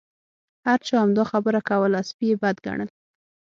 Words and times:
هر 0.67 0.79
چا 0.87 0.93
همدا 1.03 1.23
خبره 1.31 1.59
کوله 1.69 1.99
سپي 2.09 2.25
یې 2.31 2.37
بد 2.43 2.57
ګڼل. 2.65 2.89